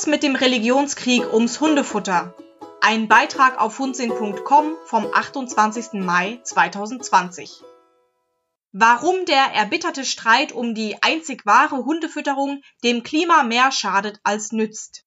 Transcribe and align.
Schluss 0.00 0.06
mit 0.06 0.22
dem 0.22 0.34
Religionskrieg 0.34 1.30
ums 1.30 1.60
Hundefutter. 1.60 2.34
Ein 2.80 3.06
Beitrag 3.06 3.60
auf 3.60 3.78
hundsinn.com 3.78 4.74
vom 4.86 5.06
28. 5.12 5.92
Mai 6.00 6.40
2020. 6.42 7.60
Warum 8.72 9.26
der 9.26 9.52
erbitterte 9.52 10.06
Streit 10.06 10.52
um 10.52 10.74
die 10.74 11.02
einzig 11.02 11.44
wahre 11.44 11.84
Hundefütterung 11.84 12.62
dem 12.82 13.02
Klima 13.02 13.42
mehr 13.42 13.72
schadet 13.72 14.20
als 14.22 14.52
nützt. 14.52 15.04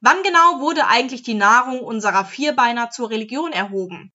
Wann 0.00 0.22
genau 0.22 0.60
wurde 0.60 0.86
eigentlich 0.86 1.24
die 1.24 1.34
Nahrung 1.34 1.80
unserer 1.80 2.24
Vierbeiner 2.24 2.90
zur 2.90 3.10
Religion 3.10 3.50
erhoben? 3.50 4.12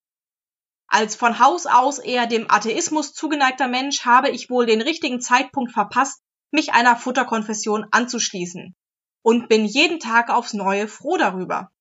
Als 0.88 1.18
von 1.18 1.38
Haus 1.38 1.66
aus 1.66 2.00
eher 2.00 2.28
dem 2.28 2.50
Atheismus 2.50 3.12
zugeneigter 3.14 3.68
Mensch 3.68 4.05
habe 4.05 4.30
ich 4.30 4.50
wohl 4.50 4.66
den 4.66 4.80
richtigen 4.80 5.20
Zeitpunkt 5.20 5.74
verpasst, 5.74 6.21
mich 6.50 6.71
einer 6.71 6.96
Futterkonfession 6.96 7.88
anzuschließen 7.92 8.74
und 9.21 9.50
bin 9.50 9.65
jeden 9.65 10.00
Tag 10.00 10.29
aufs 10.29 10.54
Neue 10.54 10.87
froh 10.87 11.18
darüber. 11.18 11.71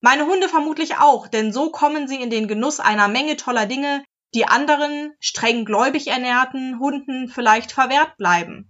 Meine 0.00 0.26
Hunde 0.26 0.48
vermutlich 0.48 0.96
auch, 0.98 1.28
denn 1.28 1.52
so 1.52 1.70
kommen 1.70 2.08
sie 2.08 2.20
in 2.20 2.30
den 2.30 2.46
Genuss 2.46 2.78
einer 2.78 3.08
Menge 3.08 3.36
toller 3.36 3.66
Dinge, 3.66 4.04
die 4.34 4.46
anderen, 4.46 5.14
streng 5.18 5.64
gläubig 5.64 6.08
ernährten 6.08 6.78
Hunden 6.78 7.28
vielleicht 7.28 7.72
verwehrt 7.72 8.16
bleiben. 8.16 8.68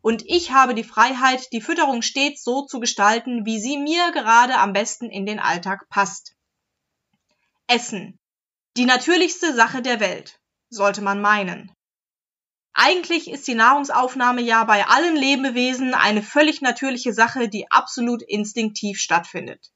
Und 0.00 0.22
ich 0.26 0.52
habe 0.52 0.74
die 0.74 0.84
Freiheit, 0.84 1.52
die 1.52 1.62
Fütterung 1.62 2.02
stets 2.02 2.44
so 2.44 2.66
zu 2.66 2.78
gestalten, 2.78 3.46
wie 3.46 3.58
sie 3.58 3.78
mir 3.78 4.12
gerade 4.12 4.58
am 4.58 4.74
besten 4.74 5.08
in 5.08 5.24
den 5.24 5.40
Alltag 5.40 5.88
passt. 5.88 6.36
Essen. 7.66 8.18
Die 8.76 8.84
natürlichste 8.84 9.54
Sache 9.54 9.80
der 9.80 10.00
Welt, 10.00 10.38
sollte 10.68 11.00
man 11.00 11.22
meinen. 11.22 11.73
Eigentlich 12.76 13.30
ist 13.30 13.46
die 13.46 13.54
Nahrungsaufnahme 13.54 14.42
ja 14.42 14.64
bei 14.64 14.84
allen 14.86 15.14
Lebewesen 15.14 15.94
eine 15.94 16.22
völlig 16.22 16.60
natürliche 16.60 17.12
Sache, 17.12 17.48
die 17.48 17.70
absolut 17.70 18.22
instinktiv 18.22 18.98
stattfindet. 18.98 19.70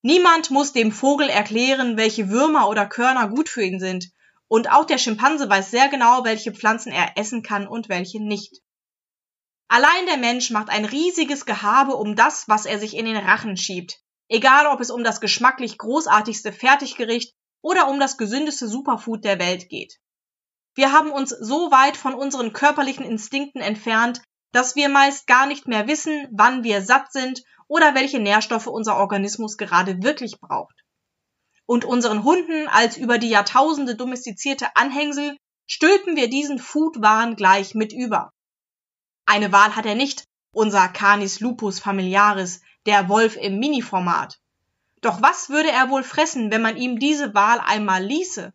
Niemand 0.00 0.50
muss 0.50 0.72
dem 0.72 0.92
Vogel 0.92 1.28
erklären, 1.28 1.98
welche 1.98 2.30
Würmer 2.30 2.68
oder 2.68 2.86
Körner 2.86 3.28
gut 3.28 3.50
für 3.50 3.62
ihn 3.62 3.78
sind, 3.78 4.10
und 4.48 4.70
auch 4.70 4.86
der 4.86 4.98
Schimpanse 4.98 5.48
weiß 5.48 5.70
sehr 5.70 5.88
genau, 5.88 6.24
welche 6.24 6.52
Pflanzen 6.52 6.90
er 6.90 7.16
essen 7.16 7.42
kann 7.42 7.68
und 7.68 7.88
welche 7.88 8.22
nicht. 8.22 8.60
Allein 9.68 10.06
der 10.06 10.16
Mensch 10.18 10.50
macht 10.50 10.70
ein 10.70 10.84
riesiges 10.84 11.46
Gehabe 11.46 11.96
um 11.96 12.16
das, 12.16 12.48
was 12.48 12.66
er 12.66 12.78
sich 12.78 12.96
in 12.96 13.04
den 13.04 13.16
Rachen 13.16 13.56
schiebt, 13.56 14.00
egal 14.28 14.66
ob 14.66 14.80
es 14.80 14.90
um 14.90 15.04
das 15.04 15.20
geschmacklich 15.20 15.78
großartigste 15.78 16.52
Fertiggericht 16.52 17.34
oder 17.60 17.88
um 17.88 18.00
das 18.00 18.16
gesündeste 18.16 18.68
Superfood 18.68 19.24
der 19.24 19.38
Welt 19.38 19.68
geht. 19.68 19.98
Wir 20.74 20.92
haben 20.92 21.10
uns 21.10 21.30
so 21.30 21.70
weit 21.70 21.96
von 21.96 22.14
unseren 22.14 22.52
körperlichen 22.52 23.04
Instinkten 23.04 23.60
entfernt, 23.60 24.22
dass 24.52 24.76
wir 24.76 24.88
meist 24.88 25.26
gar 25.26 25.46
nicht 25.46 25.66
mehr 25.66 25.86
wissen, 25.86 26.28
wann 26.30 26.64
wir 26.64 26.82
satt 26.82 27.12
sind 27.12 27.42
oder 27.68 27.94
welche 27.94 28.20
Nährstoffe 28.20 28.66
unser 28.66 28.96
Organismus 28.96 29.56
gerade 29.56 30.02
wirklich 30.02 30.40
braucht. 30.40 30.74
Und 31.66 31.84
unseren 31.84 32.24
Hunden 32.24 32.68
als 32.68 32.96
über 32.96 33.18
die 33.18 33.30
Jahrtausende 33.30 33.96
domestizierte 33.96 34.76
Anhängsel 34.76 35.36
stülpen 35.66 36.16
wir 36.16 36.28
diesen 36.28 36.58
Foodwahn 36.58 37.36
gleich 37.36 37.74
mit 37.74 37.92
über. 37.92 38.32
Eine 39.24 39.52
Wahl 39.52 39.74
hat 39.76 39.86
er 39.86 39.94
nicht, 39.94 40.24
unser 40.52 40.88
Canis 40.88 41.40
lupus 41.40 41.80
familiaris, 41.80 42.60
der 42.84 43.08
Wolf 43.08 43.36
im 43.36 43.58
Mini-Format. 43.58 44.38
Doch 45.00 45.22
was 45.22 45.48
würde 45.48 45.70
er 45.70 45.88
wohl 45.88 46.02
fressen, 46.02 46.50
wenn 46.50 46.62
man 46.62 46.76
ihm 46.76 46.98
diese 46.98 47.34
Wahl 47.34 47.60
einmal 47.60 48.04
ließe? 48.04 48.52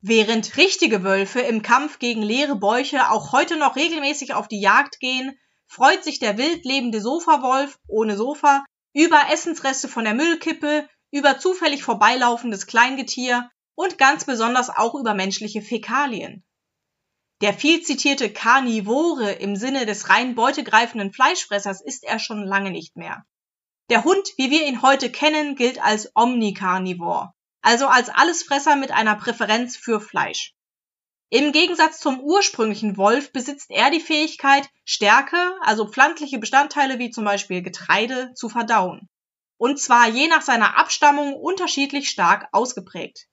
Während 0.00 0.56
richtige 0.56 1.02
Wölfe 1.02 1.40
im 1.40 1.62
Kampf 1.62 1.98
gegen 1.98 2.22
leere 2.22 2.54
Bäuche 2.54 3.10
auch 3.10 3.32
heute 3.32 3.56
noch 3.56 3.74
regelmäßig 3.74 4.32
auf 4.32 4.46
die 4.46 4.60
Jagd 4.60 5.00
gehen, 5.00 5.36
freut 5.66 6.04
sich 6.04 6.20
der 6.20 6.38
wild 6.38 6.64
lebende 6.64 7.00
Sofawolf 7.00 7.80
ohne 7.88 8.16
Sofa 8.16 8.64
über 8.94 9.20
Essensreste 9.32 9.88
von 9.88 10.04
der 10.04 10.14
Müllkippe, 10.14 10.88
über 11.10 11.40
zufällig 11.40 11.82
vorbeilaufendes 11.82 12.66
Kleingetier 12.66 13.50
und 13.74 13.98
ganz 13.98 14.24
besonders 14.24 14.70
auch 14.70 14.94
über 14.94 15.14
menschliche 15.14 15.62
Fäkalien. 15.62 16.44
Der 17.40 17.52
viel 17.52 17.82
zitierte 17.82 18.32
Karnivore 18.32 19.32
im 19.32 19.56
Sinne 19.56 19.84
des 19.84 20.08
rein 20.08 20.36
beutegreifenden 20.36 21.12
Fleischfressers 21.12 21.80
ist 21.80 22.04
er 22.04 22.20
schon 22.20 22.44
lange 22.44 22.70
nicht 22.70 22.96
mehr. 22.96 23.24
Der 23.90 24.04
Hund, 24.04 24.28
wie 24.36 24.50
wir 24.50 24.66
ihn 24.66 24.82
heute 24.82 25.10
kennen, 25.10 25.56
gilt 25.56 25.82
als 25.82 26.12
Omnikarnivor 26.14 27.34
also 27.62 27.86
als 27.86 28.08
Allesfresser 28.08 28.76
mit 28.76 28.90
einer 28.90 29.16
Präferenz 29.16 29.76
für 29.76 30.00
Fleisch. 30.00 30.54
Im 31.30 31.52
Gegensatz 31.52 32.00
zum 32.00 32.20
ursprünglichen 32.20 32.96
Wolf 32.96 33.32
besitzt 33.32 33.70
er 33.70 33.90
die 33.90 34.00
Fähigkeit, 34.00 34.70
Stärke, 34.86 35.36
also 35.60 35.86
pflanzliche 35.86 36.38
Bestandteile 36.38 36.98
wie 36.98 37.10
zum 37.10 37.24
Beispiel 37.24 37.60
Getreide, 37.60 38.32
zu 38.34 38.48
verdauen. 38.48 39.10
Und 39.58 39.78
zwar 39.78 40.08
je 40.08 40.28
nach 40.28 40.40
seiner 40.40 40.78
Abstammung 40.78 41.34
unterschiedlich 41.34 42.08
stark 42.08 42.48
ausgeprägt. 42.52 43.26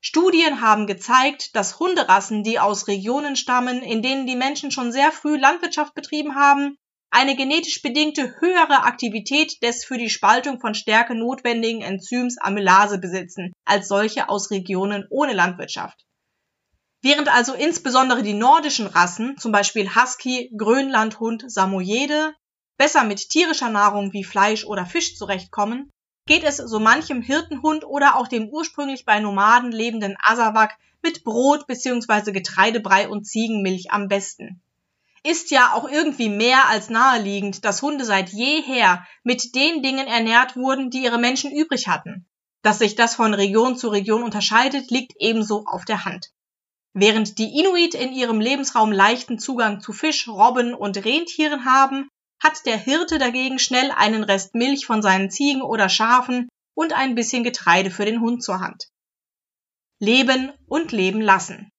Studien 0.00 0.60
haben 0.62 0.88
gezeigt, 0.88 1.54
dass 1.54 1.78
Hunderassen, 1.78 2.42
die 2.42 2.58
aus 2.58 2.88
Regionen 2.88 3.36
stammen, 3.36 3.82
in 3.82 4.02
denen 4.02 4.26
die 4.26 4.36
Menschen 4.36 4.72
schon 4.72 4.90
sehr 4.90 5.12
früh 5.12 5.36
Landwirtschaft 5.36 5.94
betrieben 5.94 6.34
haben, 6.34 6.76
eine 7.10 7.36
genetisch 7.36 7.82
bedingte 7.82 8.40
höhere 8.40 8.84
Aktivität 8.84 9.62
des 9.62 9.84
für 9.84 9.96
die 9.96 10.10
Spaltung 10.10 10.60
von 10.60 10.74
Stärke 10.74 11.14
notwendigen 11.14 11.82
Enzyms 11.82 12.36
Amylase 12.38 12.98
besitzen 12.98 13.52
als 13.68 13.88
solche 13.88 14.28
aus 14.28 14.50
Regionen 14.50 15.06
ohne 15.10 15.32
Landwirtschaft. 15.32 16.04
Während 17.00 17.32
also 17.32 17.54
insbesondere 17.54 18.22
die 18.22 18.34
nordischen 18.34 18.86
Rassen, 18.86 19.36
zum 19.38 19.52
Beispiel 19.52 19.94
Husky, 19.94 20.50
Grönlandhund, 20.56 21.44
Samoyede, 21.46 22.34
besser 22.76 23.04
mit 23.04 23.28
tierischer 23.28 23.70
Nahrung 23.70 24.12
wie 24.12 24.24
Fleisch 24.24 24.64
oder 24.64 24.84
Fisch 24.84 25.16
zurechtkommen, 25.16 25.90
geht 26.26 26.44
es 26.44 26.56
so 26.56 26.80
manchem 26.80 27.22
Hirtenhund 27.22 27.84
oder 27.84 28.16
auch 28.16 28.28
dem 28.28 28.48
ursprünglich 28.48 29.04
bei 29.04 29.20
Nomaden 29.20 29.72
lebenden 29.72 30.16
Asawak 30.20 30.76
mit 31.02 31.24
Brot 31.24 31.66
bzw. 31.66 32.32
Getreidebrei 32.32 33.08
und 33.08 33.26
Ziegenmilch 33.26 33.90
am 33.90 34.08
besten 34.08 34.60
ist 35.24 35.50
ja 35.50 35.74
auch 35.74 35.88
irgendwie 35.88 36.28
mehr 36.28 36.68
als 36.68 36.90
naheliegend, 36.90 37.64
dass 37.64 37.82
Hunde 37.82 38.04
seit 38.04 38.30
jeher 38.30 39.06
mit 39.22 39.54
den 39.54 39.82
Dingen 39.82 40.06
ernährt 40.06 40.56
wurden, 40.56 40.90
die 40.90 41.02
ihre 41.02 41.18
Menschen 41.18 41.52
übrig 41.52 41.88
hatten. 41.88 42.26
Dass 42.68 42.80
sich 42.80 42.96
das 42.96 43.14
von 43.14 43.32
Region 43.32 43.78
zu 43.78 43.88
Region 43.88 44.22
unterscheidet, 44.22 44.90
liegt 44.90 45.14
ebenso 45.18 45.64
auf 45.64 45.86
der 45.86 46.04
Hand. 46.04 46.32
Während 46.92 47.38
die 47.38 47.58
Inuit 47.58 47.94
in 47.94 48.12
ihrem 48.12 48.42
Lebensraum 48.42 48.92
leichten 48.92 49.38
Zugang 49.38 49.80
zu 49.80 49.94
Fisch, 49.94 50.28
Robben 50.28 50.74
und 50.74 51.02
Rentieren 51.02 51.64
haben, 51.64 52.10
hat 52.42 52.66
der 52.66 52.76
Hirte 52.76 53.16
dagegen 53.16 53.58
schnell 53.58 53.90
einen 53.90 54.22
Rest 54.22 54.54
Milch 54.54 54.84
von 54.84 55.00
seinen 55.00 55.30
Ziegen 55.30 55.62
oder 55.62 55.88
Schafen 55.88 56.50
und 56.74 56.92
ein 56.92 57.14
bisschen 57.14 57.42
Getreide 57.42 57.90
für 57.90 58.04
den 58.04 58.20
Hund 58.20 58.42
zur 58.42 58.60
Hand. 58.60 58.90
Leben 59.98 60.52
und 60.66 60.92
leben 60.92 61.22
lassen. 61.22 61.70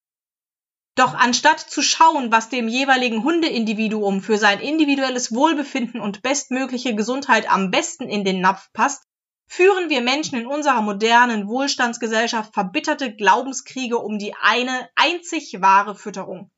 Doch 0.96 1.14
anstatt 1.14 1.60
zu 1.60 1.84
schauen, 1.84 2.32
was 2.32 2.50
dem 2.50 2.68
jeweiligen 2.68 3.24
Hundeindividuum 3.24 4.24
für 4.24 4.40
sein 4.40 4.60
individuelles 4.60 5.36
Wohlbefinden 5.36 6.02
und 6.02 6.24
bestmögliche 6.24 6.96
Gesundheit 6.96 7.48
am 7.48 7.70
besten 7.70 8.10
in 8.10 8.24
den 8.24 8.42
Napf 8.42 8.72
passt, 8.74 9.04
führen 9.50 9.90
wir 9.90 10.02
Menschen 10.02 10.38
in 10.38 10.46
unserer 10.46 10.82
modernen 10.82 11.48
Wohlstandsgesellschaft 11.48 12.54
verbitterte 12.54 13.16
Glaubenskriege 13.16 13.98
um 13.98 14.20
die 14.20 14.36
eine 14.40 14.88
einzig 14.96 15.58
wahre 15.60 15.96
Fütterung. 15.96 16.52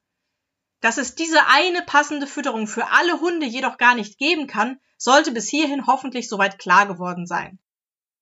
Dass 0.82 0.98
es 0.98 1.16
diese 1.16 1.48
eine 1.48 1.84
passende 1.84 2.28
Fütterung 2.28 2.68
für 2.68 2.92
alle 2.92 3.22
Hunde 3.22 3.46
jedoch 3.46 3.78
gar 3.78 3.96
nicht 3.96 4.18
geben 4.18 4.46
kann, 4.46 4.78
sollte 4.98 5.32
bis 5.32 5.48
hierhin 5.50 5.88
hoffentlich 5.88 6.28
soweit 6.28 6.60
klar 6.60 6.86
geworden 6.86 7.26
sein. 7.26 7.60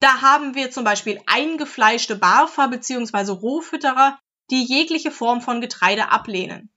Da 0.02 0.22
haben 0.22 0.54
wir 0.54 0.70
zum 0.70 0.84
Beispiel 0.84 1.20
eingefleischte 1.26 2.16
Barfer 2.16 2.68
bzw. 2.68 3.32
Rohfütterer, 3.32 4.20
die 4.52 4.64
jegliche 4.64 5.12
Form 5.12 5.42
von 5.42 5.62
Getreide 5.62 6.12
ablehnen. 6.12 6.72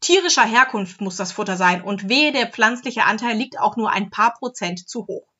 Tierischer 0.00 0.44
Herkunft 0.44 1.00
muss 1.00 1.16
das 1.16 1.32
Futter 1.32 1.56
sein 1.56 1.82
und 1.82 2.10
wehe 2.10 2.32
der 2.32 2.48
pflanzliche 2.48 3.04
Anteil 3.04 3.36
liegt 3.38 3.58
auch 3.58 3.76
nur 3.76 3.90
ein 3.90 4.10
paar 4.10 4.34
Prozent 4.34 4.86
zu 4.86 5.06
hoch. 5.06 5.31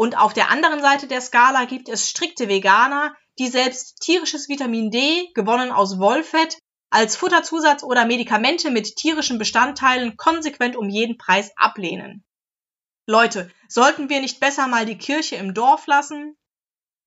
Und 0.00 0.16
auf 0.16 0.32
der 0.32 0.50
anderen 0.50 0.80
Seite 0.80 1.08
der 1.08 1.20
Skala 1.20 1.66
gibt 1.66 1.90
es 1.90 2.08
strikte 2.08 2.48
Veganer, 2.48 3.14
die 3.38 3.48
selbst 3.48 4.00
tierisches 4.00 4.48
Vitamin 4.48 4.90
D, 4.90 5.28
gewonnen 5.34 5.70
aus 5.70 5.98
Wollfett, 5.98 6.56
als 6.88 7.16
Futterzusatz 7.16 7.82
oder 7.82 8.06
Medikamente 8.06 8.70
mit 8.70 8.96
tierischen 8.96 9.36
Bestandteilen 9.36 10.16
konsequent 10.16 10.74
um 10.74 10.88
jeden 10.88 11.18
Preis 11.18 11.52
ablehnen. 11.54 12.24
Leute, 13.06 13.50
sollten 13.68 14.08
wir 14.08 14.22
nicht 14.22 14.40
besser 14.40 14.68
mal 14.68 14.86
die 14.86 14.96
Kirche 14.96 15.36
im 15.36 15.52
Dorf 15.52 15.86
lassen? 15.86 16.34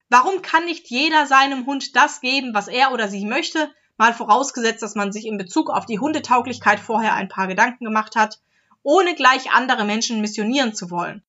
Warum 0.10 0.44
kann 0.44 0.66
nicht 0.66 0.88
jeder 0.92 1.26
seinem 1.26 1.66
Hund 1.66 1.96
das 1.96 2.22
geben, 2.22 2.54
was 2.54 2.68
er 2.68 2.92
oder 2.92 3.08
sie 3.08 3.26
möchte, 3.26 3.74
mal 3.98 4.14
vorausgesetzt, 4.14 4.84
dass 4.84 4.94
man 4.94 5.12
sich 5.12 5.26
in 5.26 5.40
Bezug 5.40 5.72
auf 5.72 5.88
die 5.88 5.98
Hundetauglichkeit 5.98 6.80
vorher 6.80 7.16
ein 7.16 7.28
paar 7.28 7.48
Gedanken 7.48 7.86
gemacht 7.86 8.16
hat, 8.16 8.40
ohne 8.84 9.16
gleich 9.16 9.52
andere 9.52 9.84
Menschen 9.84 10.22
missionieren 10.22 10.76
zu 10.76 10.92
wollen? 10.92 11.24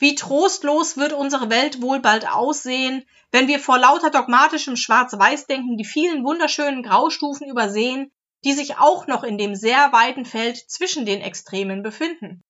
Wie 0.00 0.14
trostlos 0.14 0.96
wird 0.96 1.12
unsere 1.12 1.50
Welt 1.50 1.82
wohl 1.82 2.00
bald 2.00 2.26
aussehen, 2.26 3.04
wenn 3.32 3.48
wir 3.48 3.60
vor 3.60 3.78
lauter 3.78 4.10
dogmatischem 4.10 4.74
Schwarz-Weiß-Denken 4.76 5.76
die 5.76 5.84
vielen 5.84 6.24
wunderschönen 6.24 6.82
Graustufen 6.82 7.46
übersehen, 7.46 8.10
die 8.42 8.54
sich 8.54 8.78
auch 8.78 9.06
noch 9.06 9.22
in 9.22 9.36
dem 9.36 9.54
sehr 9.54 9.92
weiten 9.92 10.24
Feld 10.24 10.56
zwischen 10.56 11.04
den 11.04 11.20
Extremen 11.20 11.82
befinden. 11.82 12.42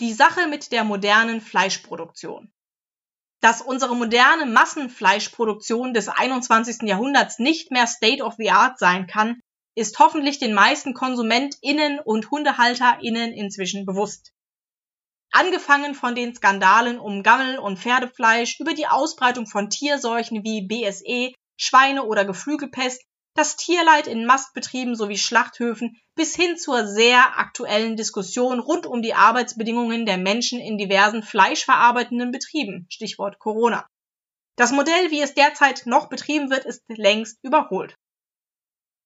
Die 0.00 0.12
Sache 0.12 0.48
mit 0.48 0.72
der 0.72 0.82
modernen 0.82 1.40
Fleischproduktion. 1.40 2.52
Dass 3.40 3.62
unsere 3.62 3.94
moderne 3.94 4.44
Massenfleischproduktion 4.44 5.94
des 5.94 6.08
21. 6.08 6.88
Jahrhunderts 6.88 7.38
nicht 7.38 7.70
mehr 7.70 7.86
State 7.86 8.24
of 8.24 8.34
the 8.36 8.50
Art 8.50 8.80
sein 8.80 9.06
kann, 9.06 9.40
ist 9.76 10.00
hoffentlich 10.00 10.40
den 10.40 10.54
meisten 10.54 10.92
KonsumentInnen 10.92 12.00
und 12.00 12.32
HundehalterInnen 12.32 13.32
inzwischen 13.32 13.86
bewusst. 13.86 14.32
Angefangen 15.36 15.96
von 15.96 16.14
den 16.14 16.32
Skandalen 16.32 17.00
um 17.00 17.24
Gammel- 17.24 17.58
und 17.58 17.80
Pferdefleisch 17.80 18.60
über 18.60 18.72
die 18.72 18.86
Ausbreitung 18.86 19.48
von 19.48 19.68
Tierseuchen 19.68 20.44
wie 20.44 20.64
BSE, 20.64 21.32
Schweine- 21.56 22.04
oder 22.04 22.24
Geflügelpest 22.24 23.02
das 23.34 23.56
Tierleid 23.56 24.06
in 24.06 24.26
Mastbetrieben 24.26 24.94
sowie 24.94 25.18
Schlachthöfen 25.18 26.00
bis 26.14 26.36
hin 26.36 26.56
zur 26.56 26.86
sehr 26.86 27.36
aktuellen 27.36 27.96
Diskussion 27.96 28.60
rund 28.60 28.86
um 28.86 29.02
die 29.02 29.14
Arbeitsbedingungen 29.14 30.06
der 30.06 30.18
Menschen 30.18 30.60
in 30.60 30.78
diversen 30.78 31.24
fleischverarbeitenden 31.24 32.30
Betrieben, 32.30 32.86
Stichwort 32.88 33.40
Corona. 33.40 33.88
Das 34.54 34.70
Modell, 34.70 35.10
wie 35.10 35.20
es 35.20 35.34
derzeit 35.34 35.82
noch 35.84 36.08
betrieben 36.08 36.48
wird, 36.48 36.64
ist 36.64 36.84
längst 36.86 37.42
überholt. 37.42 37.96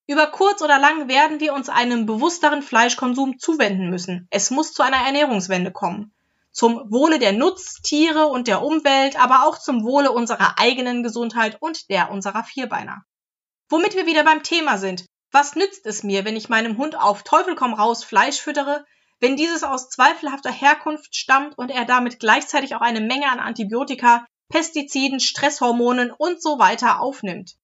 Über 0.07 0.27
kurz 0.27 0.61
oder 0.61 0.79
lang 0.79 1.09
werden 1.09 1.41
wir 1.41 1.55
uns 1.55 1.71
einem 1.71 2.05
bewussteren 2.05 2.61
Fleischkonsum 2.61 3.39
zuwenden 3.39 3.89
müssen. 3.89 4.29
Es 4.31 4.51
muss 4.51 4.75
zu 4.75 4.83
einer 4.83 4.99
Ernährungswende 4.99 5.73
kommen. 5.73 6.15
Zum 6.59 6.91
Wohle 6.91 7.21
der 7.21 7.33
Nutztiere 7.33 8.27
und 8.27 8.49
der 8.49 8.63
Umwelt, 8.63 9.15
aber 9.15 9.47
auch 9.47 9.59
zum 9.59 9.85
Wohle 9.85 10.11
unserer 10.11 10.59
eigenen 10.59 11.05
Gesundheit 11.05 11.57
und 11.61 11.89
der 11.89 12.11
unserer 12.11 12.43
Vierbeiner. 12.43 13.05
Womit 13.69 13.95
wir 13.95 14.07
wieder 14.07 14.25
beim 14.25 14.43
Thema 14.43 14.77
sind. 14.77 15.07
Was 15.31 15.55
nützt 15.55 15.87
es 15.87 16.03
mir, 16.03 16.25
wenn 16.25 16.35
ich 16.35 16.49
meinem 16.49 16.77
Hund 16.77 16.97
auf 16.97 17.23
Teufel 17.23 17.55
komm 17.55 17.75
raus 17.75 18.03
Fleisch 18.03 18.41
füttere, 18.41 18.85
wenn 19.21 19.37
dieses 19.37 19.63
aus 19.63 19.89
zweifelhafter 19.89 20.51
Herkunft 20.51 21.15
stammt 21.15 21.57
und 21.57 21.71
er 21.71 21.85
damit 21.85 22.19
gleichzeitig 22.19 22.75
auch 22.75 22.81
eine 22.81 23.03
Menge 23.03 23.31
an 23.31 23.39
Antibiotika, 23.39 24.27
Pestiziden, 24.49 25.21
Stresshormonen 25.21 26.11
und 26.11 26.43
so 26.43 26.59
weiter 26.59 26.99
aufnimmt? 27.01 27.55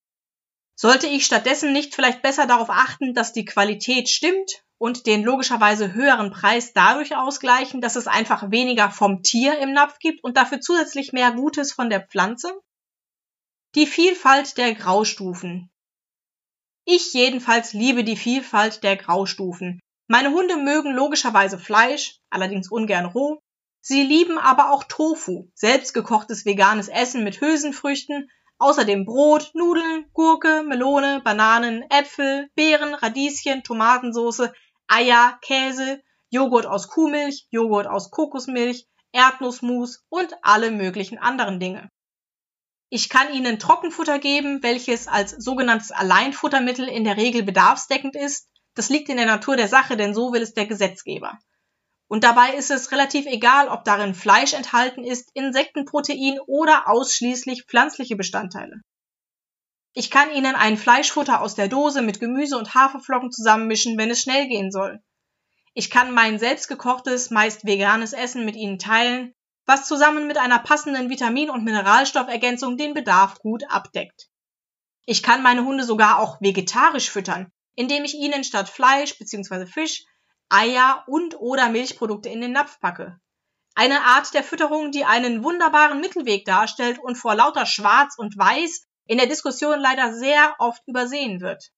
Sollte 0.76 1.08
ich 1.08 1.26
stattdessen 1.26 1.72
nicht 1.72 1.96
vielleicht 1.96 2.22
besser 2.22 2.46
darauf 2.46 2.70
achten, 2.70 3.12
dass 3.12 3.32
die 3.32 3.44
Qualität 3.44 4.08
stimmt 4.08 4.63
und 4.84 5.06
den 5.06 5.22
logischerweise 5.22 5.94
höheren 5.94 6.30
Preis 6.30 6.74
dadurch 6.74 7.16
ausgleichen, 7.16 7.80
dass 7.80 7.96
es 7.96 8.06
einfach 8.06 8.50
weniger 8.50 8.90
vom 8.90 9.22
Tier 9.22 9.58
im 9.58 9.72
Napf 9.72 9.98
gibt 9.98 10.22
und 10.22 10.36
dafür 10.36 10.60
zusätzlich 10.60 11.14
mehr 11.14 11.32
Gutes 11.32 11.72
von 11.72 11.88
der 11.88 12.06
Pflanze? 12.06 12.52
Die 13.76 13.86
Vielfalt 13.86 14.58
der 14.58 14.74
Graustufen, 14.74 15.70
ich 16.84 17.14
jedenfalls 17.14 17.72
liebe 17.72 18.04
die 18.04 18.16
Vielfalt 18.16 18.82
der 18.82 18.96
Graustufen. 18.96 19.80
Meine 20.06 20.32
Hunde 20.32 20.58
mögen 20.58 20.92
logischerweise 20.92 21.58
Fleisch, 21.58 22.18
allerdings 22.28 22.70
ungern 22.70 23.06
roh. 23.06 23.40
Sie 23.80 24.02
lieben 24.02 24.36
aber 24.36 24.70
auch 24.70 24.84
Tofu, 24.84 25.48
selbstgekochtes 25.54 26.44
veganes 26.44 26.88
Essen 26.88 27.24
mit 27.24 27.40
Hülsenfrüchten, 27.40 28.28
außerdem 28.58 29.06
Brot, 29.06 29.50
Nudeln, 29.54 30.04
Gurke, 30.12 30.62
Melone, 30.62 31.22
Bananen, 31.24 31.84
Äpfel, 31.88 32.50
Beeren, 32.54 32.92
Radieschen, 32.92 33.62
Tomatensauce, 33.62 34.50
Eier, 34.88 35.38
Käse, 35.42 36.02
Joghurt 36.30 36.66
aus 36.66 36.88
Kuhmilch, 36.88 37.46
Joghurt 37.50 37.86
aus 37.86 38.10
Kokosmilch, 38.10 38.86
Erdnussmus 39.12 40.04
und 40.08 40.34
alle 40.42 40.70
möglichen 40.70 41.18
anderen 41.18 41.60
Dinge. 41.60 41.90
Ich 42.90 43.08
kann 43.08 43.32
Ihnen 43.32 43.58
Trockenfutter 43.58 44.18
geben, 44.18 44.62
welches 44.62 45.08
als 45.08 45.30
sogenanntes 45.32 45.90
Alleinfuttermittel 45.90 46.88
in 46.88 47.04
der 47.04 47.16
Regel 47.16 47.42
bedarfsdeckend 47.42 48.14
ist. 48.16 48.48
Das 48.74 48.88
liegt 48.88 49.08
in 49.08 49.16
der 49.16 49.26
Natur 49.26 49.56
der 49.56 49.68
Sache, 49.68 49.96
denn 49.96 50.14
so 50.14 50.32
will 50.32 50.42
es 50.42 50.54
der 50.54 50.66
Gesetzgeber. 50.66 51.38
Und 52.08 52.22
dabei 52.22 52.54
ist 52.54 52.70
es 52.70 52.92
relativ 52.92 53.26
egal, 53.26 53.68
ob 53.68 53.84
darin 53.84 54.14
Fleisch 54.14 54.52
enthalten 54.52 55.04
ist, 55.04 55.30
Insektenprotein 55.34 56.38
oder 56.46 56.88
ausschließlich 56.88 57.64
pflanzliche 57.66 58.16
Bestandteile. 58.16 58.82
Ich 59.96 60.10
kann 60.10 60.32
Ihnen 60.32 60.56
ein 60.56 60.76
Fleischfutter 60.76 61.40
aus 61.40 61.54
der 61.54 61.68
Dose 61.68 62.02
mit 62.02 62.18
Gemüse 62.18 62.58
und 62.58 62.74
Haferflocken 62.74 63.30
zusammenmischen, 63.30 63.96
wenn 63.96 64.10
es 64.10 64.20
schnell 64.20 64.48
gehen 64.48 64.72
soll. 64.72 65.00
Ich 65.72 65.88
kann 65.88 66.12
mein 66.12 66.40
selbstgekochtes, 66.40 67.30
meist 67.30 67.64
veganes 67.64 68.12
Essen 68.12 68.44
mit 68.44 68.56
Ihnen 68.56 68.80
teilen, 68.80 69.34
was 69.66 69.86
zusammen 69.86 70.26
mit 70.26 70.36
einer 70.36 70.58
passenden 70.58 71.10
Vitamin- 71.10 71.48
und 71.48 71.62
Mineralstoffergänzung 71.62 72.76
den 72.76 72.92
Bedarf 72.92 73.38
gut 73.38 73.62
abdeckt. 73.68 74.28
Ich 75.06 75.22
kann 75.22 75.44
meine 75.44 75.64
Hunde 75.64 75.84
sogar 75.84 76.18
auch 76.18 76.40
vegetarisch 76.40 77.08
füttern, 77.08 77.52
indem 77.76 78.04
ich 78.04 78.14
ihnen 78.14 78.42
statt 78.42 78.68
Fleisch 78.68 79.16
bzw. 79.16 79.66
Fisch 79.66 80.04
Eier 80.48 81.04
und 81.06 81.38
oder 81.38 81.68
Milchprodukte 81.68 82.28
in 82.28 82.40
den 82.40 82.52
Napf 82.52 82.80
packe. 82.80 83.20
Eine 83.76 84.02
Art 84.02 84.34
der 84.34 84.42
Fütterung, 84.42 84.90
die 84.90 85.04
einen 85.04 85.44
wunderbaren 85.44 86.00
Mittelweg 86.00 86.44
darstellt 86.44 86.98
und 86.98 87.16
vor 87.16 87.34
lauter 87.34 87.66
Schwarz 87.66 88.16
und 88.18 88.36
Weiß 88.36 88.86
in 89.06 89.18
der 89.18 89.26
Diskussion 89.26 89.80
leider 89.80 90.14
sehr 90.14 90.56
oft 90.58 90.82
übersehen 90.86 91.40
wird. 91.40 91.70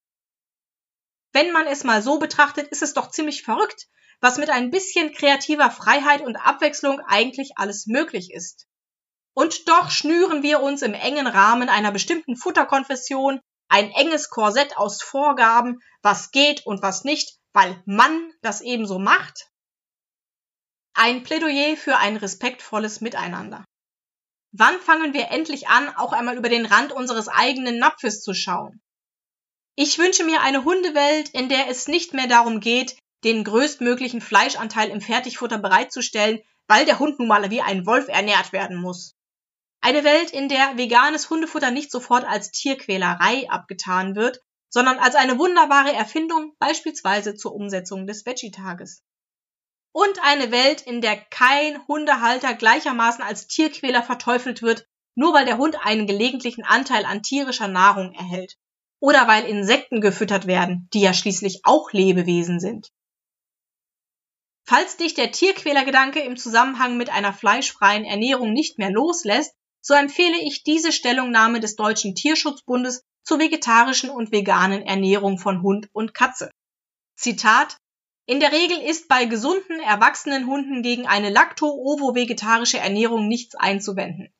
Wenn 1.33 1.53
man 1.53 1.67
es 1.67 1.85
mal 1.85 2.03
so 2.03 2.19
betrachtet, 2.19 2.69
ist 2.69 2.83
es 2.83 2.95
doch 2.95 3.11
ziemlich 3.11 3.43
verrückt, 3.43 3.89
was 4.21 4.39
mit 4.39 4.51
ein 4.51 4.71
bisschen 4.71 5.13
kreativer 5.13 5.71
Freiheit 5.71 6.23
und 6.23 6.37
Abwechslung 6.37 7.01
eigentlich 7.01 7.53
alles 7.57 7.87
möglich 7.87 8.33
ist. 8.33 8.67
Und 9.35 9.69
doch 9.69 9.91
schnüren 9.91 10.43
wir 10.43 10.63
uns 10.63 10.81
im 10.81 10.95
engen 10.95 11.27
Rahmen 11.27 11.69
einer 11.69 11.93
bestimmten 11.93 12.37
Futterkonfession 12.37 13.41
ein 13.69 13.91
enges 13.91 14.31
Korsett 14.31 14.79
aus 14.79 15.03
Vorgaben, 15.03 15.81
was 16.03 16.31
geht 16.31 16.65
und 16.65 16.83
was 16.83 17.05
nicht, 17.05 17.39
weil 17.53 17.83
man 17.85 18.33
das 18.41 18.61
ebenso 18.61 18.99
macht. 18.99 19.51
Ein 20.95 21.23
Plädoyer 21.23 21.77
für 21.77 21.99
ein 21.99 22.17
respektvolles 22.17 23.01
Miteinander. 23.01 23.65
Wann 24.59 24.81
fangen 24.81 25.13
wir 25.13 25.31
endlich 25.31 25.69
an, 25.69 25.95
auch 25.97 26.15
einmal 26.15 26.39
über 26.39 26.49
den 26.49 26.65
Rand 26.65 26.91
unseres 26.91 27.29
eigenen 27.29 27.79
Napfes 27.79 28.23
zu 28.23 28.33
schauen? 28.33 28.81
Ich 29.75 29.99
wünsche 29.99 30.25
mir 30.25 30.41
eine 30.41 30.65
Hundewelt, 30.65 31.29
in 31.29 31.51
der 31.51 31.69
es 31.69 31.89
nicht 31.89 32.15
mehr 32.15 32.27
darum 32.27 32.61
geht, 32.61 32.97
den 33.23 33.45
größtmöglichen 33.45 34.23
Fleischanteil 34.23 34.89
im 34.89 35.03
Fertigfutter 35.03 35.59
bereitzustellen, 35.59 36.41
weil 36.69 36.87
der 36.87 36.99
Hund 36.99 37.19
nun 37.19 37.29
mal 37.29 37.51
wie 37.51 37.61
ein 37.61 37.85
Wolf 37.85 38.09
ernährt 38.09 38.55
werden 38.55 38.81
muss. 38.81 39.15
Eine 39.83 40.05
Welt, 40.05 40.31
in 40.31 40.49
der 40.49 40.79
veganes 40.79 41.29
Hundefutter 41.29 41.71
nicht 41.71 41.91
sofort 41.91 42.25
als 42.25 42.51
Tierquälerei 42.51 43.51
abgetan 43.51 44.17
wird, 44.17 44.41
sondern 44.71 44.99
als 44.99 45.17
eine 45.17 45.39
wunderbare 45.39 45.93
Erfindung, 45.93 46.55
beispielsweise 46.59 47.35
zur 47.35 47.55
Umsetzung 47.55 48.07
des 48.07 48.25
Veggie-Tages. 48.25 49.03
Und 49.99 50.23
eine 50.23 50.51
Welt, 50.51 50.83
in 50.83 51.01
der 51.01 51.17
kein 51.17 51.83
Hundehalter 51.89 52.53
gleichermaßen 52.53 53.25
als 53.25 53.47
Tierquäler 53.47 54.03
verteufelt 54.03 54.61
wird, 54.61 54.87
nur 55.15 55.33
weil 55.33 55.47
der 55.47 55.57
Hund 55.57 55.87
einen 55.87 56.07
gelegentlichen 56.07 56.65
Anteil 56.65 57.07
an 57.07 57.23
tierischer 57.23 57.67
Nahrung 57.67 58.13
erhält. 58.13 58.59
Oder 59.01 59.27
weil 59.27 59.47
Insekten 59.47 60.03
gefüttert 60.03 60.47
werden, 60.47 60.91
die 60.93 61.01
ja 61.01 61.15
schließlich 61.15 61.63
auch 61.65 61.93
Lebewesen 61.93 62.61
sind. 62.61 62.91
Falls 64.67 64.99
dich 64.99 65.15
der 65.15 65.33
Tierquälergedanke 65.33 66.21
im 66.21 66.37
Zusammenhang 66.37 66.99
mit 66.99 67.09
einer 67.09 67.33
fleischfreien 67.33 68.05
Ernährung 68.05 68.53
nicht 68.53 68.77
mehr 68.77 68.91
loslässt, 68.91 69.55
so 69.81 69.95
empfehle 69.95 70.39
ich 70.43 70.63
diese 70.63 70.93
Stellungnahme 70.93 71.59
des 71.59 71.75
Deutschen 71.75 72.15
Tierschutzbundes 72.15 73.03
zur 73.23 73.39
vegetarischen 73.39 74.11
und 74.11 74.31
veganen 74.31 74.83
Ernährung 74.83 75.39
von 75.39 75.63
Hund 75.63 75.89
und 75.95 76.13
Katze. 76.13 76.51
Zitat 77.17 77.79
In 78.29 78.41
der 78.41 78.51
Regel 78.51 78.79
ist 78.79 79.07
bei 79.07 79.25
gesunden, 79.27 79.79
erwachsenen 79.79 80.49
Hunden 80.49 80.83
gegen 80.83 81.07
eine 81.07 81.31
lacto-ovo-vegetarische 81.31 82.79
Ernährung 82.79 83.29
nichts 83.29 83.55
einzuwenden. 83.55 84.35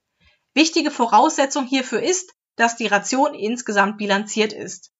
Wichtige 0.55 0.91
Voraussetzung 0.91 1.67
hierfür 1.67 2.03
ist, 2.03 2.33
dass 2.57 2.75
die 2.75 2.89
Ration 2.89 3.35
insgesamt 3.35 3.97
bilanziert 3.97 4.53
ist. 4.53 4.91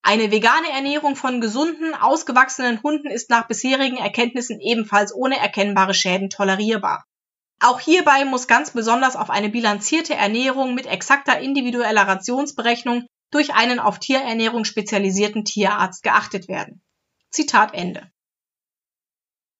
Eine 0.00 0.30
vegane 0.30 0.70
Ernährung 0.70 1.16
von 1.16 1.42
gesunden, 1.42 1.94
ausgewachsenen 1.94 2.82
Hunden 2.82 3.08
ist 3.10 3.28
nach 3.28 3.46
bisherigen 3.46 3.98
Erkenntnissen 3.98 4.58
ebenfalls 4.58 5.14
ohne 5.14 5.36
erkennbare 5.36 5.92
Schäden 5.92 6.30
tolerierbar. 6.30 7.04
Auch 7.60 7.80
hierbei 7.80 8.24
muss 8.24 8.46
ganz 8.46 8.70
besonders 8.70 9.16
auf 9.16 9.28
eine 9.28 9.50
bilanzierte 9.50 10.14
Ernährung 10.14 10.74
mit 10.74 10.86
exakter 10.86 11.40
individueller 11.40 12.08
Rationsberechnung 12.08 13.06
durch 13.30 13.52
einen 13.52 13.80
auf 13.80 13.98
Tierernährung 13.98 14.64
spezialisierten 14.64 15.44
Tierarzt 15.44 16.02
geachtet 16.02 16.48
werden. 16.48 16.82
Zitat 17.30 17.74
Ende. 17.74 18.10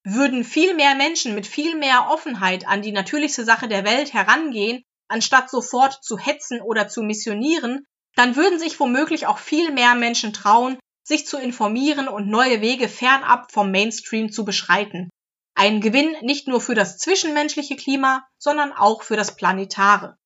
Würden 0.05 0.45
viel 0.45 0.75
mehr 0.75 0.95
Menschen 0.95 1.35
mit 1.35 1.47
viel 1.47 1.77
mehr 1.77 2.09
Offenheit 2.11 2.69
an 2.69 2.83
die 2.83 2.93
natürlichste 2.93 3.45
Sache 3.45 3.69
der 3.69 3.85
Welt 3.85 4.13
herangehen, 4.13 4.83
anstatt 5.09 5.51
sofort 5.51 6.05
zu 6.05 6.19
hetzen 6.19 6.61
oder 6.61 6.89
zu 6.89 7.03
missionieren, 7.03 7.87
dann 8.15 8.37
würden 8.37 8.59
sich 8.59 8.79
womöglich 8.79 9.27
auch 9.27 9.39
viel 9.39 9.73
mehr 9.73 9.95
Menschen 9.95 10.33
trauen, 10.33 10.79
sich 11.03 11.27
zu 11.27 11.39
informieren 11.39 12.09
und 12.09 12.29
neue 12.29 12.61
Wege 12.61 12.89
fernab 12.89 13.51
vom 13.51 13.71
Mainstream 13.71 14.31
zu 14.31 14.45
beschreiten. 14.45 15.11
Ein 15.55 15.81
Gewinn 15.81 16.15
nicht 16.23 16.49
nur 16.49 16.61
für 16.61 16.75
das 16.75 16.99
zwischenmenschliche 16.99 17.77
Klima, 17.77 18.27
sondern 18.39 18.73
auch 18.73 19.03
für 19.03 19.17
das 19.17 19.37
planetare. 19.37 20.19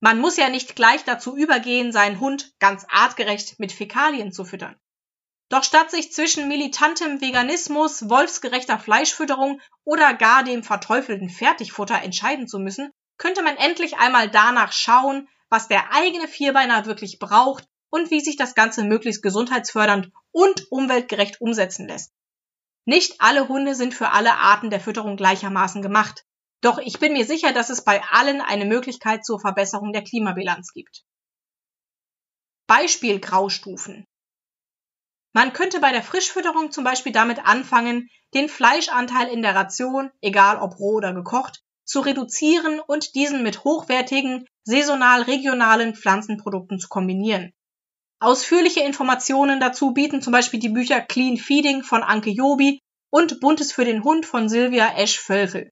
Man 0.00 0.20
muss 0.20 0.36
ja 0.36 0.48
nicht 0.48 0.76
gleich 0.76 1.04
dazu 1.04 1.36
übergehen, 1.36 1.90
seinen 1.90 2.20
Hund 2.20 2.52
ganz 2.58 2.84
artgerecht 2.88 3.58
mit 3.58 3.72
Fäkalien 3.72 4.30
zu 4.30 4.44
füttern. 4.44 4.76
Doch 5.48 5.62
statt 5.62 5.90
sich 5.90 6.12
zwischen 6.12 6.48
militantem 6.48 7.20
Veganismus, 7.20 8.08
wolfsgerechter 8.08 8.78
Fleischfütterung 8.78 9.60
oder 9.84 10.14
gar 10.14 10.42
dem 10.42 10.64
verteufelten 10.64 11.30
Fertigfutter 11.30 12.02
entscheiden 12.02 12.48
zu 12.48 12.58
müssen, 12.58 12.90
könnte 13.16 13.42
man 13.42 13.56
endlich 13.56 13.96
einmal 13.96 14.28
danach 14.28 14.72
schauen, 14.72 15.28
was 15.48 15.68
der 15.68 15.92
eigene 15.92 16.26
Vierbeiner 16.26 16.86
wirklich 16.86 17.18
braucht 17.18 17.64
und 17.90 18.10
wie 18.10 18.20
sich 18.20 18.36
das 18.36 18.54
Ganze 18.54 18.84
möglichst 18.84 19.22
gesundheitsfördernd 19.22 20.10
und 20.32 20.70
umweltgerecht 20.70 21.40
umsetzen 21.40 21.86
lässt. 21.86 22.12
Nicht 22.84 23.20
alle 23.20 23.48
Hunde 23.48 23.74
sind 23.74 23.94
für 23.94 24.10
alle 24.10 24.34
Arten 24.34 24.70
der 24.70 24.80
Fütterung 24.80 25.16
gleichermaßen 25.16 25.82
gemacht. 25.82 26.24
Doch 26.60 26.78
ich 26.78 26.98
bin 26.98 27.12
mir 27.12 27.24
sicher, 27.24 27.52
dass 27.52 27.70
es 27.70 27.84
bei 27.84 28.02
allen 28.10 28.40
eine 28.40 28.64
Möglichkeit 28.64 29.24
zur 29.24 29.40
Verbesserung 29.40 29.92
der 29.92 30.02
Klimabilanz 30.02 30.72
gibt. 30.72 31.04
Beispiel 32.66 33.20
Graustufen. 33.20 34.06
Man 35.36 35.52
könnte 35.52 35.80
bei 35.80 35.92
der 35.92 36.02
Frischfütterung 36.02 36.72
zum 36.72 36.82
Beispiel 36.82 37.12
damit 37.12 37.44
anfangen, 37.44 38.08
den 38.32 38.48
Fleischanteil 38.48 39.28
in 39.28 39.42
der 39.42 39.54
Ration, 39.54 40.10
egal 40.22 40.56
ob 40.56 40.78
roh 40.78 40.94
oder 40.94 41.12
gekocht, 41.12 41.62
zu 41.84 42.00
reduzieren 42.00 42.80
und 42.80 43.14
diesen 43.14 43.42
mit 43.42 43.62
hochwertigen, 43.62 44.46
saisonal 44.64 45.20
regionalen 45.20 45.94
Pflanzenprodukten 45.94 46.78
zu 46.78 46.88
kombinieren. 46.88 47.52
Ausführliche 48.18 48.80
Informationen 48.80 49.60
dazu 49.60 49.92
bieten 49.92 50.22
zum 50.22 50.32
Beispiel 50.32 50.58
die 50.58 50.70
Bücher 50.70 51.02
Clean 51.02 51.36
Feeding 51.36 51.82
von 51.82 52.02
Anke 52.02 52.30
Jobi 52.30 52.80
und 53.10 53.38
Buntes 53.40 53.72
für 53.72 53.84
den 53.84 54.04
Hund 54.04 54.24
von 54.24 54.48
Silvia 54.48 54.96
Esch-Völkel. 54.96 55.70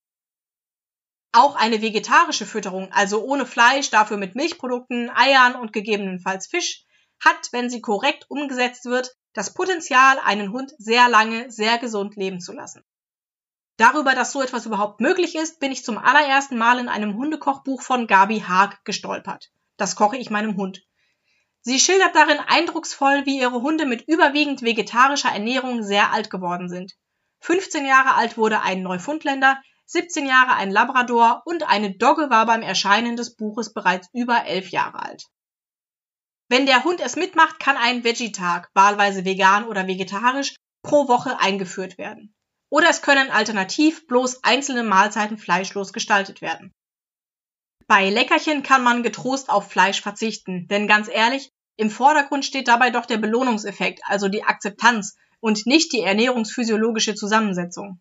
Auch 1.33 1.57
eine 1.57 1.81
vegetarische 1.81 2.45
Fütterung, 2.45 2.93
also 2.93 3.25
ohne 3.25 3.47
Fleisch, 3.47 3.89
dafür 3.89 4.19
mit 4.19 4.35
Milchprodukten, 4.35 5.09
Eiern 5.09 5.55
und 5.55 5.73
gegebenenfalls 5.73 6.49
Fisch, 6.49 6.85
hat, 7.25 7.49
wenn 7.53 7.71
sie 7.71 7.81
korrekt 7.81 8.27
umgesetzt 8.29 8.85
wird, 8.85 9.17
das 9.35 9.53
Potenzial, 9.53 10.19
einen 10.25 10.53
Hund 10.53 10.73
sehr 10.79 11.09
lange, 11.09 11.51
sehr 11.51 11.79
gesund 11.79 12.17
leben 12.17 12.41
zu 12.41 12.53
lassen. 12.53 12.83
Darüber, 13.77 14.15
dass 14.15 14.31
so 14.31 14.41
etwas 14.41 14.67
überhaupt 14.67 15.01
möglich 15.01 15.35
ist, 15.35 15.59
bin 15.59 15.73
ich 15.73 15.85
zum 15.85 15.99
allerersten 15.99 16.57
Mal 16.57 16.79
in 16.79 16.89
einem 16.89 17.17
Hundekochbuch 17.17 17.83
von 17.83 18.07
Gabi 18.07 18.41
Haag 18.41 18.85
gestolpert. 18.85 19.51
Das 19.77 19.97
koche 19.97 20.17
ich 20.17 20.31
meinem 20.31 20.57
Hund. 20.57 20.87
Sie 21.61 21.81
schildert 21.81 22.15
darin 22.15 22.39
eindrucksvoll, 22.39 23.27
wie 23.27 23.41
ihre 23.41 23.63
Hunde 23.63 23.87
mit 23.87 24.07
überwiegend 24.07 24.63
vegetarischer 24.63 25.31
Ernährung 25.31 25.83
sehr 25.83 26.13
alt 26.13 26.31
geworden 26.31 26.69
sind. 26.69 26.93
15 27.41 27.85
Jahre 27.85 28.15
alt 28.15 28.39
wurde 28.39 28.61
ein 28.61 28.83
Neufundländer, 28.83 29.61
17 29.87 30.27
Jahre 30.27 30.55
ein 30.55 30.71
Labrador 30.71 31.43
und 31.45 31.69
eine 31.69 31.97
Dogge 31.97 32.31
war 32.31 32.47
beim 32.47 32.63
Erscheinen 32.63 33.17
des 33.17 33.35
Buches 33.35 33.73
bereits 33.73 34.09
über 34.13 34.45
11 34.45 34.71
Jahre 34.71 35.01
alt. 35.01 35.25
Wenn 36.49 36.67
der 36.67 36.85
Hund 36.85 37.01
es 37.01 37.17
mitmacht, 37.17 37.59
kann 37.59 37.77
ein 37.77 38.05
Veggie-Tag, 38.05 38.71
wahlweise 38.75 39.25
vegan 39.25 39.65
oder 39.65 39.87
vegetarisch, 39.87 40.55
pro 40.83 41.09
Woche 41.09 41.41
eingeführt 41.41 41.99
werden. 41.99 42.35
Oder 42.71 42.91
es 42.91 43.03
können 43.03 43.31
alternativ 43.31 44.07
bloß 44.07 44.45
einzelne 44.45 44.83
Mahlzeiten 44.83 45.39
fleischlos 45.39 45.93
gestaltet 45.93 46.43
werden. 46.43 46.73
Bei 47.87 48.09
Leckerchen 48.11 48.63
kann 48.63 48.83
man 48.83 49.03
getrost 49.03 49.51
auf 49.51 49.71
Fleisch 49.71 50.01
verzichten, 50.01 50.69
denn 50.69 50.87
ganz 50.87 51.09
ehrlich, 51.09 51.51
im 51.77 51.91
Vordergrund 51.91 52.45
steht 52.45 52.69
dabei 52.69 52.91
doch 52.91 53.07
der 53.07 53.19
Belohnungseffekt, 53.19 54.01
also 54.05 54.29
die 54.29 54.45
Akzeptanz 54.45 55.17
und 55.41 55.67
nicht 55.67 55.93
die 55.93 56.01
ernährungsphysiologische 56.01 57.15
Zusammensetzung. 57.15 58.01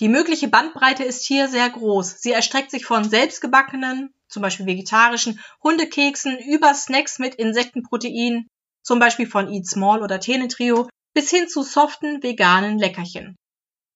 Die 0.00 0.08
mögliche 0.08 0.48
Bandbreite 0.48 1.04
ist 1.04 1.26
hier 1.26 1.48
sehr 1.48 1.68
groß. 1.68 2.20
Sie 2.20 2.32
erstreckt 2.32 2.70
sich 2.70 2.86
von 2.86 3.04
selbstgebackenen, 3.04 4.14
zum 4.30 4.42
Beispiel 4.42 4.66
vegetarischen 4.66 5.40
Hundekeksen 5.62 6.38
über 6.38 6.72
Snacks 6.74 7.18
mit 7.18 7.34
Insektenprotein, 7.34 8.46
zum 8.82 8.98
Beispiel 8.98 9.26
von 9.26 9.52
Eat 9.52 9.66
Small 9.66 10.02
oder 10.02 10.20
Tenetrio, 10.20 10.88
bis 11.12 11.30
hin 11.30 11.48
zu 11.48 11.62
soften 11.62 12.22
veganen 12.22 12.78
Leckerchen. 12.78 13.36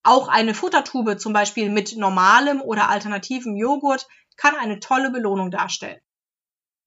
Auch 0.03 0.29
eine 0.29 0.55
Futtertube 0.55 1.17
zum 1.17 1.33
Beispiel 1.33 1.71
mit 1.71 1.97
normalem 1.97 2.61
oder 2.61 2.91
alternativem 2.91 3.57
Joghurt 3.57 4.07
kann 4.37 4.55
eine 4.55 4.81
tolle 4.81 5.11
Belohnung 5.11 5.51
darstellen. 5.51 6.01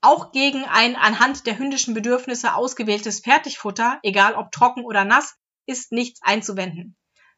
Auch 0.02 0.32
gegen 0.32 0.64
ein 0.66 0.96
anhand 0.96 1.48
der 1.48 1.58
hündischen 1.58 1.96
Bedürfnisse 1.96 2.54
ausgewähltes 2.54 3.22
Fertigfutter, 3.22 4.00
egal 4.04 4.36
ob 4.36 4.52
trocken 4.52 4.86
oder 4.86 5.06
nass, 5.06 5.36
ist 5.66 5.92
nichts 5.92 6.22
einzuwenden. 6.22 6.96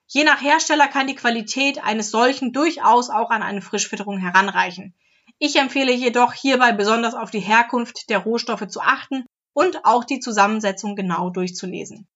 Je 0.08 0.24
nach 0.24 0.42
Hersteller 0.42 0.88
kann 0.88 1.08
die 1.08 1.16
Qualität 1.16 1.82
eines 1.84 2.12
solchen 2.12 2.52
durchaus 2.52 3.10
auch 3.10 3.30
an 3.30 3.44
eine 3.44 3.62
Frischfütterung 3.62 4.18
heranreichen. 4.18 4.96
Ich 5.40 5.56
empfehle 5.56 5.94
jedoch 5.94 6.34
hierbei 6.34 6.74
besonders 6.74 7.14
auf 7.14 7.32
die 7.32 7.40
Herkunft 7.40 8.10
der 8.10 8.20
Rohstoffe 8.20 8.68
zu 8.68 8.82
achten 8.82 9.26
und 9.54 9.86
auch 9.86 10.04
die 10.04 10.20
Zusammensetzung 10.20 10.96
genau 10.96 11.30
durchzulesen. 11.30 12.08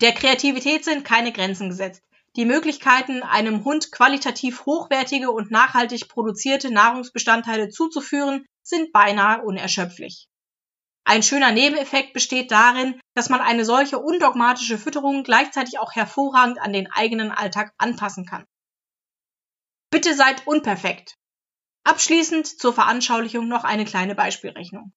Der 0.00 0.12
Kreativität 0.12 0.84
sind 0.84 1.04
keine 1.04 1.32
Grenzen 1.32 1.68
gesetzt. 1.68 2.02
Die 2.36 2.44
Möglichkeiten, 2.44 3.24
einem 3.24 3.64
Hund 3.64 3.90
qualitativ 3.90 4.64
hochwertige 4.64 5.32
und 5.32 5.50
nachhaltig 5.50 6.08
produzierte 6.08 6.72
Nahrungsbestandteile 6.72 7.68
zuzuführen, 7.68 8.46
sind 8.62 8.92
beinahe 8.92 9.42
unerschöpflich. 9.42 10.28
Ein 11.04 11.24
schöner 11.24 11.50
Nebeneffekt 11.50 12.12
besteht 12.12 12.52
darin, 12.52 13.00
dass 13.14 13.30
man 13.30 13.40
eine 13.40 13.64
solche 13.64 13.98
undogmatische 13.98 14.78
Fütterung 14.78 15.24
gleichzeitig 15.24 15.80
auch 15.80 15.92
hervorragend 15.92 16.60
an 16.60 16.72
den 16.72 16.90
eigenen 16.92 17.32
Alltag 17.32 17.72
anpassen 17.78 18.24
kann. 18.26 18.46
Bitte 19.90 20.14
seid 20.14 20.46
unperfekt. 20.46 21.16
Abschließend 21.84 22.46
zur 22.46 22.74
Veranschaulichung 22.74 23.48
noch 23.48 23.64
eine 23.64 23.84
kleine 23.84 24.14
Beispielrechnung. 24.14 24.92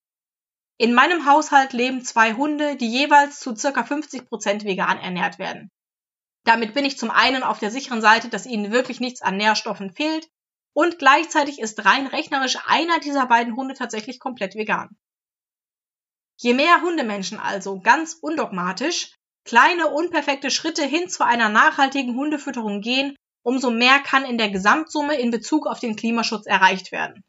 In 0.78 0.94
meinem 0.94 1.26
Haushalt 1.26 1.74
leben 1.74 2.04
zwei 2.04 2.34
Hunde, 2.34 2.76
die 2.76 2.92
jeweils 2.92 3.40
zu 3.40 3.56
circa 3.56 3.84
50 3.84 4.28
Prozent 4.28 4.66
vegan 4.66 4.98
ernährt 4.98 5.40
werden. 5.40 5.72
Damit 6.46 6.74
bin 6.74 6.84
ich 6.84 6.98
zum 6.98 7.10
einen 7.10 7.44
auf 7.44 7.60
der 7.60 7.72
sicheren 7.72 8.02
Seite, 8.02 8.28
dass 8.28 8.46
ihnen 8.46 8.72
wirklich 8.72 9.00
nichts 9.00 9.22
an 9.22 9.38
Nährstoffen 9.38 9.92
fehlt 9.92 10.28
und 10.74 11.00
gleichzeitig 11.00 11.60
ist 11.60 11.86
rein 11.86 12.08
rechnerisch 12.08 12.58
einer 12.66 13.00
dieser 13.00 13.28
beiden 13.28 13.56
Hunde 13.56 13.76
tatsächlich 13.76 14.20
komplett 14.20 14.56
vegan. 14.56 14.90
Je 16.38 16.54
mehr 16.54 16.82
Hundemenschen 16.82 17.40
also 17.40 17.80
ganz 17.80 18.16
undogmatisch 18.16 19.16
kleine 19.46 19.88
unperfekte 19.88 20.50
Schritte 20.50 20.84
hin 20.84 21.10
zu 21.10 21.26
einer 21.26 21.50
nachhaltigen 21.50 22.16
Hundefütterung 22.16 22.82
gehen, 22.82 23.16
umso 23.44 23.70
mehr 23.70 24.00
kann 24.00 24.26
in 24.26 24.38
der 24.38 24.50
Gesamtsumme 24.50 25.16
in 25.16 25.32
Bezug 25.32 25.68
auf 25.68 25.80
den 25.80 25.96
Klimaschutz 25.96 26.46
erreicht 26.46 26.92
werden. 26.92 27.24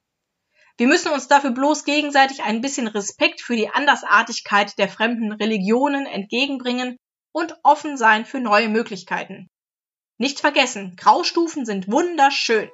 Wir 0.76 0.88
müssen 0.88 1.12
uns 1.12 1.28
dafür 1.28 1.50
bloß 1.50 1.84
gegenseitig 1.84 2.42
ein 2.42 2.60
bisschen 2.60 2.88
Respekt 2.88 3.40
für 3.40 3.54
die 3.54 3.68
Andersartigkeit 3.68 4.76
der 4.78 4.88
fremden 4.88 5.32
Religionen 5.32 6.06
entgegenbringen 6.06 6.96
und 7.32 7.56
offen 7.62 7.96
sein 7.96 8.24
für 8.24 8.40
neue 8.40 8.68
Möglichkeiten. 8.68 9.48
Nicht 10.18 10.40
vergessen, 10.40 10.96
Graustufen 10.96 11.66
sind 11.66 11.90
wunderschön. 11.90 12.70